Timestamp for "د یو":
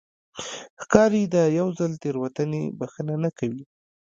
1.33-1.67